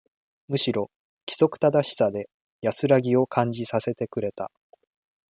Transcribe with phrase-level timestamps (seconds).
[0.47, 0.89] むしろ、
[1.27, 2.27] 規則正しさで、
[2.61, 4.51] 安らぎを、感じさせてくれた。